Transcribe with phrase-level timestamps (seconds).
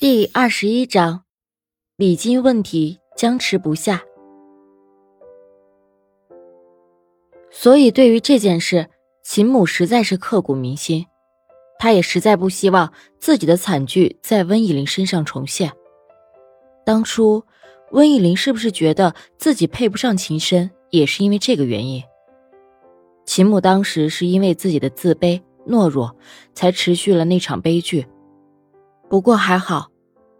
[0.00, 1.24] 第二十一章，
[1.96, 4.00] 礼金问题僵持不下。
[7.50, 8.88] 所以，对于这件事，
[9.24, 11.04] 秦母实在是刻骨铭心。
[11.80, 15.72] 她也实在不希望自己的惨剧在温以玲身上重现。
[16.86, 17.42] 当初，
[17.90, 22.00] 温以玲是不是觉得自己配不上秦深，也是因为这个原因？
[23.26, 26.16] 秦母当时是因为自己的自卑、懦弱，
[26.54, 28.06] 才持续了那场悲剧。
[29.10, 29.88] 不过还好，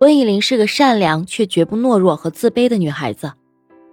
[0.00, 3.34] 温以玲是个善良却绝不懦弱和自卑的女孩子，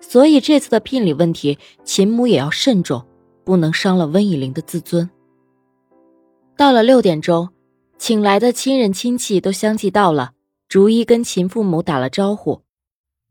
[0.00, 3.04] 所以这次的聘礼问题，秦母也要慎重，
[3.44, 5.08] 不能伤了温以玲的自尊。
[6.56, 7.50] 到了六点钟，
[7.98, 10.32] 请来的亲人亲戚都相继到了，
[10.68, 12.62] 逐一跟秦父母打了招呼。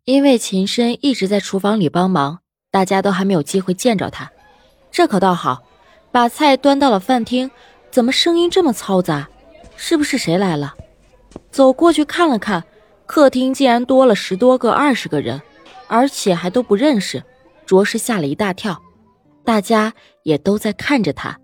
[0.05, 2.39] 因为秦深一直在厨房里帮忙，
[2.71, 4.31] 大家都还没有机会见着他。
[4.89, 5.61] 这可倒好，
[6.09, 7.51] 把菜端到了饭厅，
[7.91, 9.27] 怎么声音这么嘈杂？
[9.75, 10.73] 是不是谁来了？
[11.51, 12.63] 走过去看了看，
[13.05, 15.41] 客厅竟然多了十多个、二十个人，
[15.87, 17.23] 而且还都不认识，
[17.65, 18.81] 着实吓了一大跳。
[19.43, 21.39] 大家也都在看着他。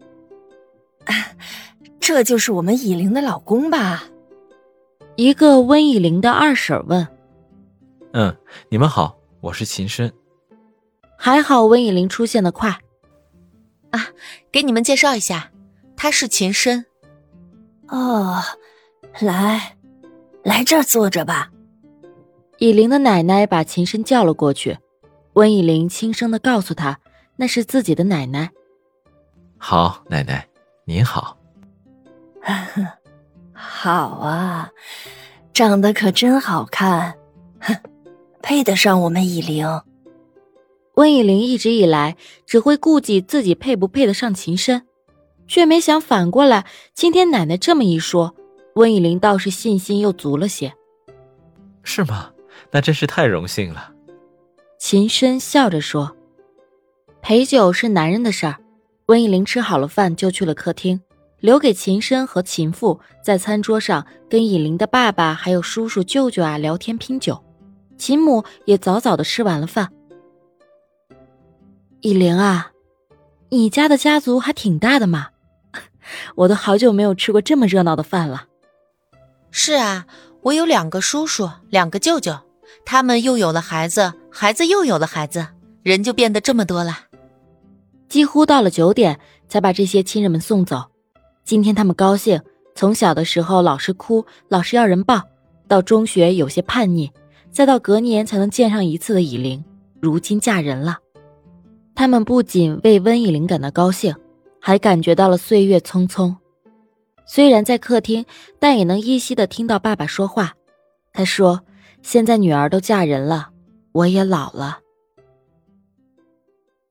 [2.00, 4.04] 这就是我们以玲的老公吧？
[5.16, 7.08] 一个温以玲的二婶问。
[8.14, 8.38] 嗯，
[8.70, 10.14] 你们好，我是秦深。
[11.18, 12.80] 还好温以玲出现的快。
[13.92, 14.08] 啊，
[14.52, 15.52] 给你们介绍一下，
[15.96, 16.86] 他是秦深。
[17.88, 18.42] 哦，
[19.20, 19.77] 来，
[20.48, 21.52] 来这儿坐着吧。
[22.58, 24.78] 以玲的奶奶把秦深叫了过去，
[25.34, 26.98] 温以玲轻声的告诉他，
[27.36, 28.50] 那是自己的奶奶。
[29.58, 30.48] 好，奶奶，
[30.86, 31.38] 您好。
[33.52, 34.72] 好啊，
[35.52, 37.16] 长得可真好看，
[37.60, 37.76] 哼，
[38.42, 39.68] 配得上我们以玲。
[40.94, 44.88] 温以玲一直以来只会顾忌自己配不配得上秦深，
[45.46, 48.34] 却没想反过来，今天奶奶这么一说，
[48.78, 50.74] 温以玲倒是信心又足了些。
[51.84, 52.32] 是吗？
[52.72, 53.92] 那真是太荣幸了。
[54.80, 56.16] 秦深笑着说
[57.22, 58.58] ：“陪酒是男人的事儿。”
[59.08, 61.02] 温以玲吃好了饭就去了客厅。
[61.40, 67.44] 留给秦深和秦父在餐桌上跟以玲的爸爸还有叔叔舅舅啊聊天拼酒，
[67.96, 69.92] 秦母也早早的吃完了饭。
[72.02, 72.72] 以玲啊，
[73.50, 75.28] 你家的家族还挺大的嘛，
[76.36, 78.48] 我都好久没有吃过这么热闹的饭了。
[79.60, 80.06] 是啊，
[80.44, 82.38] 我有两个叔叔，两个舅舅，
[82.86, 85.48] 他们又有了孩子，孩子又有了孩子，
[85.82, 86.96] 人就变得这么多了。
[88.08, 89.20] 几乎到了九点
[89.50, 90.84] 才把这些亲人们送走。
[91.44, 92.40] 今天他们高兴，
[92.76, 95.24] 从小的时候老是哭，老是要人抱，
[95.68, 97.12] 到中学有些叛逆，
[97.50, 99.66] 再到隔年才能见上一次的以玲，
[100.00, 101.00] 如今嫁人了。
[101.96, 104.16] 他们不仅为温以玲感到高兴，
[104.62, 106.36] 还感觉到了岁月匆匆。
[107.28, 108.26] 虽然在客厅，
[108.58, 110.56] 但也能依稀的听到爸爸说话。
[111.12, 111.62] 他说
[112.02, 113.50] ：“现在女儿都嫁人了，
[113.92, 114.80] 我也老了。”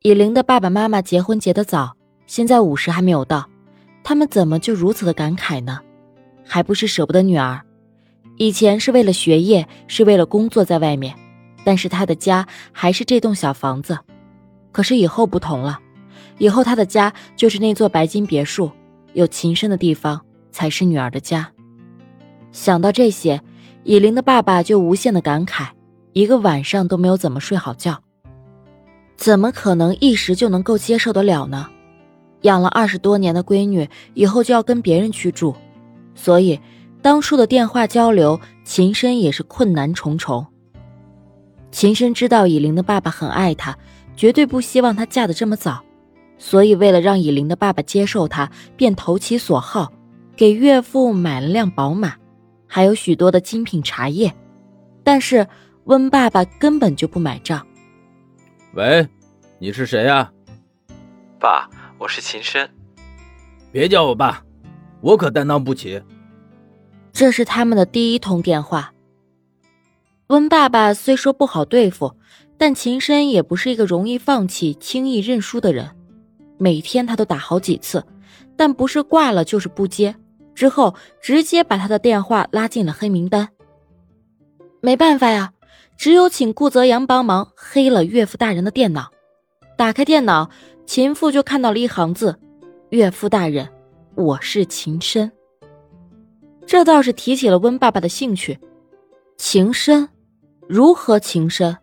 [0.02, 3.48] 以玲的爸爸妈妈结婚结得早，现在五十还没有到。
[4.04, 5.80] 他们怎么就如此的感慨呢？
[6.44, 7.60] 还不是舍不得女儿。
[8.36, 11.16] 以前是为了学业，是为了工作在外面，
[11.64, 13.98] 但是他的家还是这栋小房子。
[14.70, 15.80] 可是以后不同了，
[16.38, 18.70] 以后他的家就是那座白金别墅，
[19.14, 20.20] 有秦深的地方
[20.56, 21.52] 才是女儿的家。
[22.50, 23.38] 想到这些，
[23.84, 25.66] 以玲的爸爸就无限的感慨，
[26.14, 28.02] 一个晚上都没有怎么睡好觉。
[29.18, 31.68] 怎么可能一时就能够接受得了呢？
[32.40, 35.54] 养了二十多年的闺女，以后就要跟别人去住，
[36.14, 36.58] 所以
[37.02, 40.46] 当初的电话交流，秦深也是困难重重。
[41.70, 43.76] 秦深知道以玲的爸爸很爱她，
[44.16, 45.82] 绝对不希望她嫁得这么早，
[46.38, 49.92] 所以为了让以玲的爸爸接受她，便投其所好，
[50.36, 52.14] 给岳父买了辆宝马，
[52.66, 54.30] 还有许多的精品茶叶。
[55.02, 55.46] 但是
[55.84, 57.66] 温爸爸根本就不买账。
[58.74, 59.08] 喂，
[59.58, 60.30] 你是谁呀？
[61.40, 61.70] 爸。
[61.98, 62.68] 我是秦深，
[63.72, 64.44] 别叫我爸，
[65.00, 66.02] 我可担当不起。
[67.10, 68.92] 这是他们的第一通电话。
[70.26, 72.14] 温爸爸虽说不好对付，
[72.58, 75.96] 但秦深也不是一个容易放弃、轻易认输的人。
[76.58, 78.04] 每天他都打好几次，
[78.58, 80.14] 但不是挂了就是不接，
[80.56, 83.48] 之后直接把他的电话拉进了黑名单。
[84.80, 85.52] 没办法呀，
[85.96, 89.12] 只有请顾泽阳帮忙黑了岳父大人的电脑。
[89.76, 90.50] 打开电脑。
[90.86, 92.38] 秦父就看到了一行字
[92.90, 93.68] ：“岳父大人，
[94.14, 95.32] 我是秦深。”
[96.64, 98.56] 这倒是提起了温爸爸的兴趣。
[99.36, 100.08] 情深，
[100.68, 101.76] 如何情深？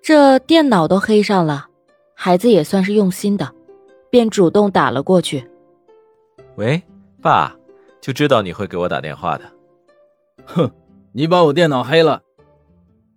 [0.00, 1.68] 这电脑都黑上了，
[2.14, 3.52] 孩子也算是用心的，
[4.08, 5.46] 便主动打了过去。
[6.56, 6.82] 喂，
[7.20, 7.54] 爸，
[8.00, 9.44] 就知道你会给我打电话的。
[10.46, 10.70] 哼，
[11.12, 12.22] 你把我电脑黑了，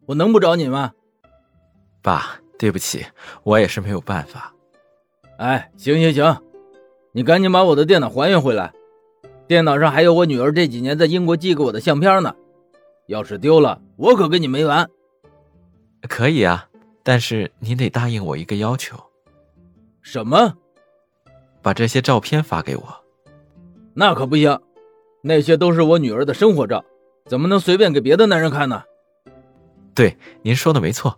[0.05, 0.91] 我能不找你吗？
[2.01, 3.05] 爸，对不起，
[3.43, 4.53] 我也是没有办法。
[5.37, 6.41] 哎，行行行，
[7.13, 8.73] 你赶紧把我的电脑还原回来。
[9.47, 12.35] 电脑上还有我女儿这几年在英国寄给我的相片呢，
[13.07, 14.89] 要是丢了，我可跟你没完。
[16.09, 16.67] 可以啊，
[17.03, 18.97] 但是你得答应我一个要求。
[20.01, 20.55] 什么？
[21.61, 23.02] 把这些照片发给我。
[23.93, 24.59] 那可不行，
[25.21, 26.83] 那些都是我女儿的生活照，
[27.25, 28.83] 怎么能随便给别的男人看呢？
[29.93, 31.17] 对，您说的没错，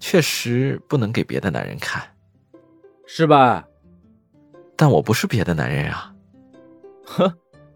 [0.00, 2.02] 确实不能给别的男人看，
[3.06, 3.64] 是吧？
[4.74, 6.12] 但我不是别的男人啊。
[7.04, 7.32] 哼，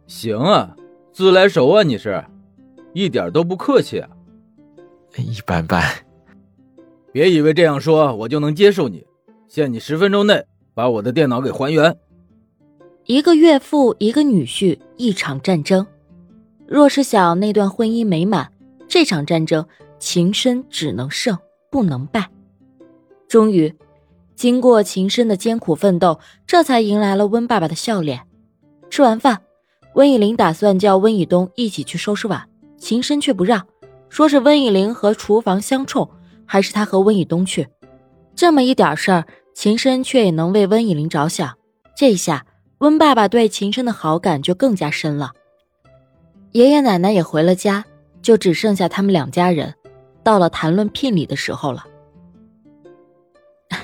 [0.06, 0.76] 行啊，
[1.12, 2.24] 自来熟啊，你是，
[2.92, 4.08] 一点都不客气啊。
[5.16, 5.82] 一般般。
[7.12, 9.06] 别以为这样说我就能接受你，
[9.46, 11.96] 限你十分钟内把我的电脑给还原。
[13.06, 15.84] 一个岳父，一个女婿，一场战争。
[16.68, 18.52] 若是想那段婚姻美满，
[18.86, 19.66] 这场战争
[19.98, 21.36] 秦深只能胜
[21.68, 22.30] 不能败。
[23.26, 23.74] 终于，
[24.36, 28.20] 经过秦深的艰苦奋斗，这才迎来了温爸爸的笑脸。
[28.88, 29.40] 吃完饭，
[29.94, 33.66] 温以玲打算叫温以东一起去收拾碗，秦深却不让，
[34.08, 36.08] 说是温以玲和厨房相冲，
[36.46, 37.66] 还是他和温以东去。
[38.36, 41.58] 这么一点事儿，秦深却也能为温以玲着想，
[41.96, 42.46] 这下。
[42.82, 45.30] 温爸爸对秦深的好感就更加深了。
[46.50, 47.84] 爷爷奶奶也回了家，
[48.22, 49.72] 就只剩下他们两家人。
[50.24, 51.86] 到了谈论聘礼的时候了。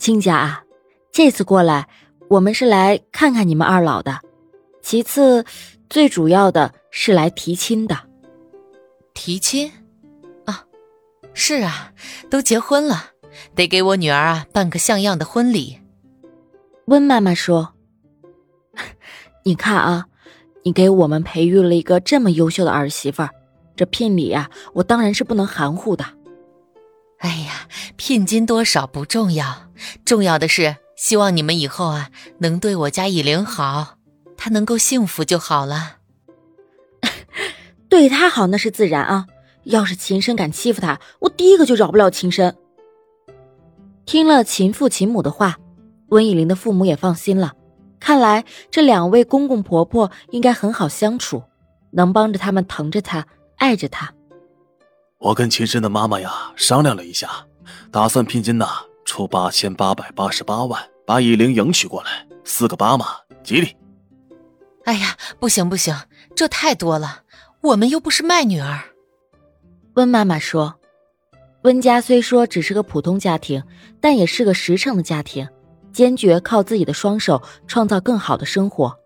[0.00, 0.64] 亲家啊，
[1.12, 1.88] 这次过来，
[2.28, 4.18] 我们是来看看你们二老的。
[4.82, 5.44] 其次，
[5.88, 7.96] 最主要的是来提亲的。
[9.14, 9.70] 提亲？
[10.44, 10.64] 啊，
[11.34, 11.92] 是啊，
[12.28, 13.10] 都结婚了，
[13.54, 15.78] 得给我女儿啊办个像样的婚礼。
[16.86, 17.74] 温妈妈说。
[19.44, 20.06] 你看啊，
[20.62, 23.30] 你给我们培育了一个这么优秀的儿媳妇儿，
[23.76, 26.04] 这聘礼啊，我当然是不能含糊的。
[27.18, 29.70] 哎呀，聘金多少不重要，
[30.04, 33.96] 重要的是希望你们以后啊能对我家以玲好，
[34.36, 35.96] 她能够幸福就好了。
[37.88, 39.26] 对她好那是自然啊，
[39.64, 42.54] 要是秦深敢欺负她，我第一个就饶不了秦深。
[44.04, 45.56] 听了秦父秦母的话，
[46.08, 47.52] 温以玲的父母也放心了。
[48.00, 51.42] 看来这两位公公婆婆应该很好相处，
[51.90, 54.12] 能帮着他们疼着他，爱着他。
[55.18, 57.28] 我跟秦深的妈妈呀商量了一下，
[57.90, 58.66] 打算聘金呐
[59.04, 63.06] 出八千八百八十八万，把以玲迎娶过来，四个八嘛，
[63.42, 63.76] 吉利。
[64.84, 65.94] 哎呀，不行不行，
[66.36, 67.22] 这太多了，
[67.62, 68.80] 我们又不是卖女儿。
[69.94, 70.76] 温妈妈说
[71.62, 73.62] ：“温家虽说只是个普通家庭，
[74.00, 75.48] 但也是个实诚的家庭。”
[75.98, 78.96] 坚决靠自己的双手创造更好的生活。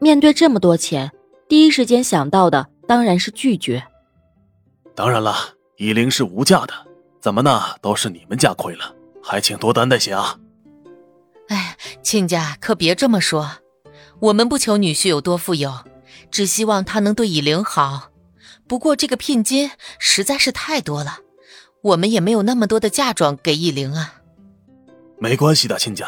[0.00, 1.12] 面对这么多钱，
[1.46, 3.84] 第一时间想到的当然是拒绝。
[4.94, 5.36] 当然了，
[5.76, 6.72] 以玲是无价的，
[7.20, 7.60] 怎么呢？
[7.82, 10.38] 都是你们家亏了，还请多担待些啊！
[11.48, 13.50] 哎，亲家可别这么说，
[14.18, 15.70] 我们不求女婿有多富有，
[16.30, 18.08] 只希望他能对以玲好。
[18.66, 21.18] 不过这个聘金实在是太多了，
[21.82, 24.14] 我们也没有那么多的嫁妆给以玲啊。
[25.18, 26.06] 没关系的，亲家。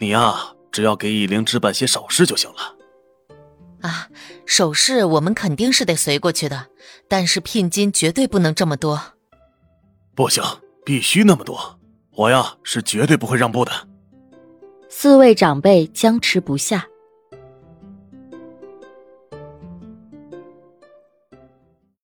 [0.00, 0.34] 你呀，
[0.72, 2.74] 只要给以灵置办些首饰就行了。
[3.82, 4.08] 啊，
[4.46, 6.68] 首饰我们肯定是得随过去的，
[7.06, 8.98] 但是聘金绝对不能这么多。
[10.14, 10.42] 不行，
[10.86, 11.78] 必须那么多，
[12.12, 13.72] 我呀是绝对不会让步的。
[14.88, 16.86] 四位长辈僵持不下。